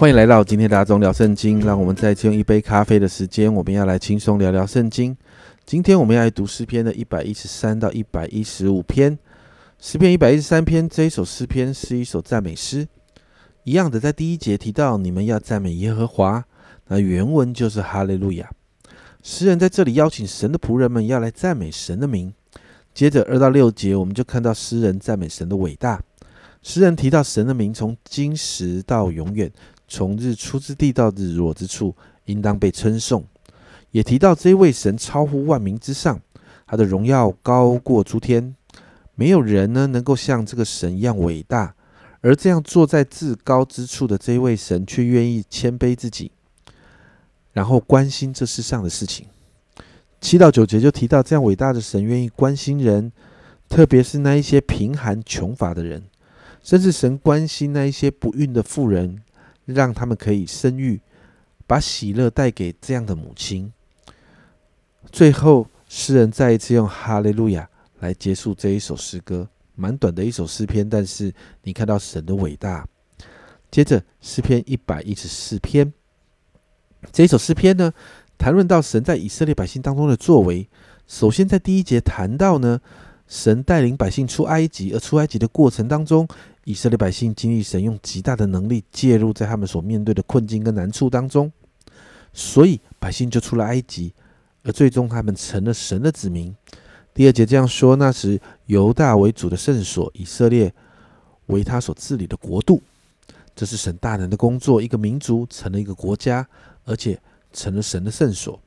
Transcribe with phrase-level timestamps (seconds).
[0.00, 1.60] 欢迎来到今天的阿忠聊圣经。
[1.60, 5.14] 让我们再次用一杯咖啡的时间，我们要来轻松聊聊圣经。
[5.66, 9.18] 今天我们要来读诗篇的一百一十三到一百一十五篇。
[9.78, 12.88] 诗篇一百一十三篇这一首诗篇是一首赞美诗，
[13.64, 16.42] 一样的，在第一节提到你们要赞美耶和华，
[16.88, 18.50] 那原文就是哈利路亚。
[19.22, 22.32] 诗人在这里邀请神的仆人们要来赞美神的名。
[22.94, 26.02] 接着二到六节，我们就看到诗人赞美神的伟大。
[26.62, 29.50] 诗人提到神的名从今时到永远，
[29.90, 31.94] 从日出之地到日落之处，
[32.24, 33.22] 应当被称颂。
[33.90, 36.18] 也提到这位神超乎万民之上，
[36.66, 38.54] 他的荣耀高过诸天，
[39.16, 41.74] 没有人呢能够像这个神一样伟大。
[42.22, 46.30] 而这样坐在至高之处的这位神，却愿意谦卑自己，
[47.52, 49.26] 然后关心这世上的事情。
[50.20, 53.10] 七到九节就提到，这样伟大的神愿意关心人，
[53.70, 56.02] 特别是那一些贫寒穷乏的人，
[56.62, 59.22] 甚至神关心那一些不孕的妇人，
[59.72, 61.00] 让他们可以生育，
[61.66, 63.72] 把喜乐带给这样的母亲。
[65.10, 67.68] 最后，诗人再一次用哈利路亚
[68.00, 72.86] 来结束这一首诗歌，蛮短的一首诗篇，但是你看到神的伟大。
[73.70, 75.92] 接着，诗篇一百一十四篇，
[77.12, 77.92] 这一首诗篇呢？
[78.36, 80.66] 谈论到神在以色列百姓当中的作为，
[81.06, 82.80] 首先在第一节谈到呢，
[83.30, 86.26] 神带领百姓出埃及，而出埃及的过程当中，
[86.64, 91.50] 以色列百姓经历神用极大的能力介入在他们所面对的困境跟难处当中，
[92.32, 94.12] 所以百姓就出了埃及，
[94.64, 96.52] 而最终他们成了神的子民。
[97.14, 100.74] 第二节这样说：那时犹大为主的圣所，以色列
[101.46, 102.82] 为他所治理的国度，
[103.54, 106.46] 这是神大能的工作，一个民族成了一个国家，
[106.84, 107.18] 而且。
[107.52, 108.62] 成了神的圣所，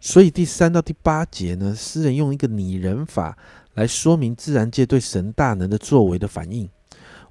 [0.00, 3.36] 所以第三到第八节呢，诗人用一个拟人法
[3.74, 6.68] 来说明自然界对神大能的作为的反应。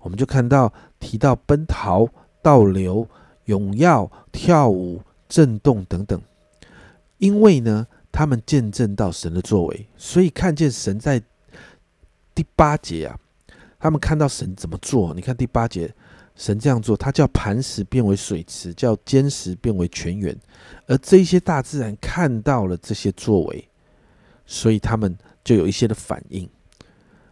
[0.02, 2.08] 我们就看到提到奔逃、
[2.42, 3.08] 倒流、
[3.46, 6.22] 荣耀、跳舞、震动等等，
[7.18, 11.22] 因为呢，他们见证到神的作为，所以看见神在
[12.34, 13.18] 第八节啊，
[13.80, 15.14] 他们看到神怎么做。
[15.14, 15.94] 你看第八节。
[16.36, 20.38] 神这样做，他叫磐石变为水池，叫坚石变为泉源，
[20.86, 23.66] 而这一些大自然看到了这些作为，
[24.46, 26.50] 所以他们就有一些的反应。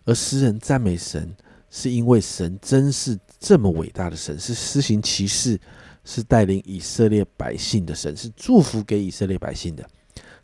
[0.05, 1.35] 而诗人赞美神，
[1.69, 5.59] 是因为神真是这么伟大的神，是施行奇事，
[6.05, 9.85] 是带领以色列百姓的神，是祝福给以色列百姓的。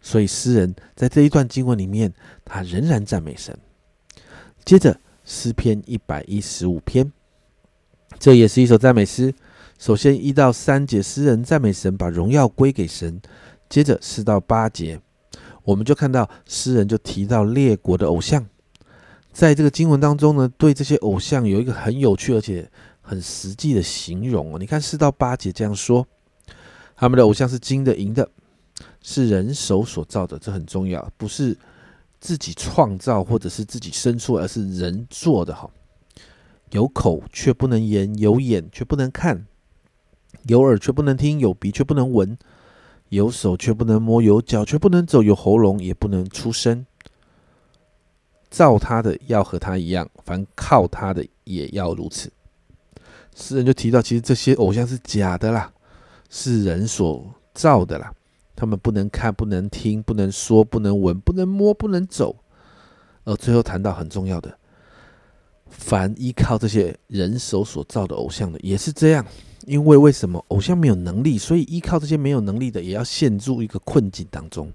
[0.02, 3.58] 所以诗人在这一段经文里面，他仍然赞美神。
[4.66, 7.10] 接着诗篇一百一十五篇。
[8.20, 9.34] 这也是一首赞美诗。
[9.78, 13.22] 首先一到三节，诗人赞美神，把荣耀归给神。
[13.70, 15.00] 接着四到八节，
[15.64, 18.46] 我们就看到诗人就提到列国的偶像。
[19.32, 22.70] 在这个经文当中呢，对这些偶像有一个很有趣而且
[23.00, 24.60] 很实际的形容哦。
[24.60, 26.06] 你看四到八节这样说：
[26.96, 28.28] 他们的偶像是金的、银的，
[29.02, 31.56] 是人手所造的，这很重要，不是
[32.20, 35.70] 自己创造或者是自己生出，而是人做的哈。
[36.72, 39.46] 有口却不能言，有眼却不能看，
[40.44, 42.38] 有耳却不能听，有鼻却不能闻，
[43.10, 46.86] 有手却不能摸，有脚却不能走，有喉咙也不能出声。
[48.50, 52.32] 造他的要和他一样，凡靠他的也要如此。
[53.36, 55.72] 诗人就提到，其实这些偶像是假的啦，
[56.30, 58.14] 是人所造的啦。
[58.56, 62.36] 他们不能看，不能听，不能说，不能闻，不能摸，不能走。
[63.24, 64.59] 而最后谈到很重要的。
[65.70, 69.26] 凡依靠这些人手所造的偶像的，也是这样。
[69.66, 74.72] 因为为什么偶像没有能力，所以依靠这些没有能力的，也要陷入一个困境当中。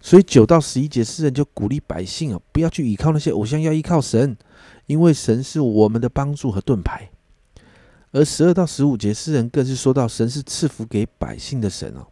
[0.00, 4.34] 所以九到十一节，诗人就鼓励百姓啊，不要去依靠那些偶像，要依靠神，
[4.86, 7.10] 因为神是我们的帮助和盾牌。
[8.12, 12.06] 而十二到十五节，诗人更是说到神是赐福给百姓的神哦。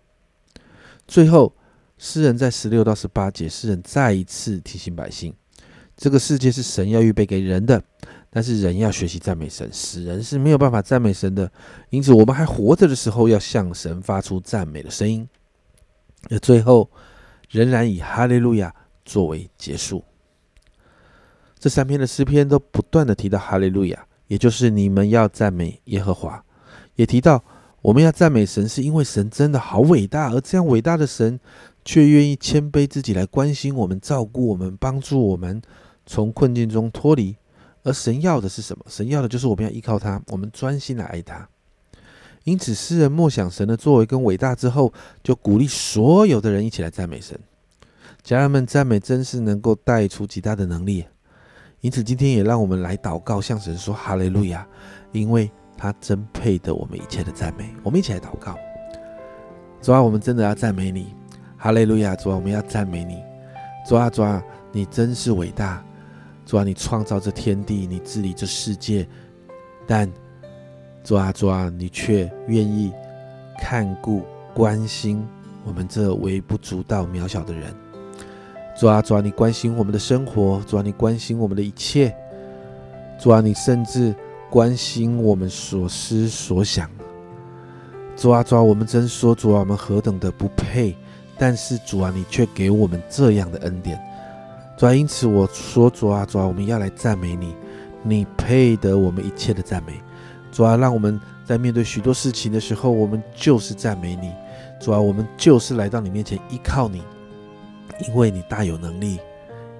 [1.06, 1.56] 最后，
[1.96, 5.34] 诗人在十六到十八节，诗人再一次提醒百姓。
[5.98, 7.82] 这个世界是神要预备给人的，
[8.30, 11.50] 但是人要学习赞美神，死人是没有办法赞美神的。
[11.90, 15.28] 因此，我们还活着的时候，要向神发出赞美的声音。
[16.30, 16.88] 而最后，
[17.50, 18.72] 仍然以哈利路亚
[19.04, 20.04] 作为结束。
[21.58, 26.44] 这三篇的诗篇都不断的提到哈利路亚，也就是你们要赞美耶和华，
[26.94, 27.42] 也提到
[27.82, 31.40] 我们要赞美神，是因为神真的好伟大，而这样伟大的神
[31.84, 35.60] 却愿意谦卑自己来关心我们、照顾我们、帮助我们。
[36.08, 37.36] 从困境中脱离，
[37.84, 38.84] 而神要的是什么？
[38.88, 41.46] 神要的就是我们要依靠他，我们专心来爱他。
[42.44, 44.90] 因此，诗人默想神的作为跟伟大之后，
[45.22, 47.38] 就鼓励所有的人一起来赞美神。
[48.22, 51.04] 家人们，赞美真是能够带出极大的能力。
[51.82, 54.66] 因此，今天也让我们来祷告，向神说哈利路亚，
[55.12, 57.72] 因为他真配得我们一切的赞美。
[57.82, 58.56] 我们一起来祷告，
[59.82, 61.14] 主啊，我们真的要赞美你，
[61.56, 62.16] 哈利路亚！
[62.16, 63.22] 主啊，我们要赞美你，
[63.86, 65.84] 主啊，主啊，你真是伟大，
[66.48, 69.06] 主啊，你创造这天地，你治理这世界，
[69.86, 70.10] 但
[71.04, 72.90] 主啊，主啊，你却愿意
[73.60, 74.22] 看顾、
[74.54, 75.22] 关心
[75.66, 77.74] 我们这微不足道、渺小的人。
[78.74, 82.16] 主啊，主啊，你关心我们的生活，主啊，你关心我们的一切，
[83.20, 84.14] 主啊，你甚至。
[84.50, 86.90] 关心我们所思所想，
[88.16, 90.96] 主啊主啊，我们真说主啊，我们何等的不配，
[91.36, 94.00] 但是主啊，你却给我们这样的恩典，
[94.78, 97.56] 主啊，因此我说主啊主啊，我们要来赞美你，
[98.04, 100.00] 你配得我们一切的赞美，
[100.52, 104.32] 主啊，让我们在面对许多事情的时候，我们就是赞美你，
[104.80, 107.02] 主啊，我们就是来到你面前依靠你，
[108.06, 109.18] 因为你大有能力，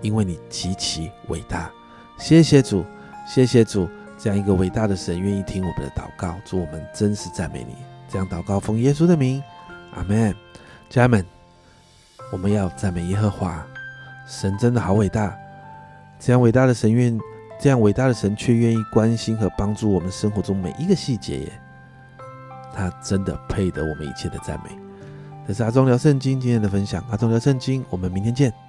[0.02, 1.70] 因为你极其伟大，
[2.18, 2.84] 谢谢主，
[3.24, 3.88] 谢谢主。
[4.20, 7.76] 这样一个伟大的神愿意听我们的祷告，祝我们真实赞美你。
[8.08, 9.40] 这样祷告奉耶稣的名，
[9.94, 10.34] 阿门。
[10.90, 11.24] 家人们，
[12.32, 13.64] 我们要赞美耶和华，
[14.28, 15.34] 神真的好伟大。
[16.20, 17.19] 这样伟大的神愿，
[17.58, 21.52] 这样伟大的神却愿意关心和帮助我们生活中每一个细节耶。
[22.75, 24.70] 他真的配得我们一切的赞美。
[25.46, 28.67] 这是阿忠聊圣经今天的分享，阿忠聊圣经，我们明天见。